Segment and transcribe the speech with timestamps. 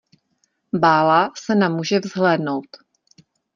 [0.73, 2.67] Bála se na muže vzhlédnout.